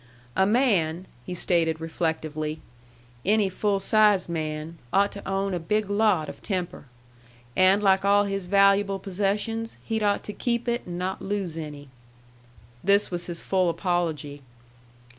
A 0.35 0.47
man," 0.47 1.05
he 1.27 1.35
stated 1.35 1.79
reflectively, 1.79 2.59
"any 3.23 3.49
full 3.49 3.79
sized 3.79 4.29
man, 4.29 4.79
ought 4.91 5.11
to 5.11 5.27
own 5.29 5.53
a 5.53 5.59
big 5.59 5.91
lot 5.91 6.27
of 6.27 6.41
temper. 6.41 6.85
And 7.55 7.83
like 7.83 8.03
all 8.03 8.23
his 8.23 8.47
valuable 8.47 8.97
possessions, 8.97 9.77
he'd 9.85 10.01
ought 10.01 10.23
to 10.23 10.33
keep 10.33 10.67
it 10.67 10.87
and 10.87 10.97
not 10.97 11.21
lose 11.21 11.55
any." 11.55 11.87
This 12.83 13.11
was 13.11 13.27
his 13.27 13.43
full 13.43 13.69
apology. 13.69 14.41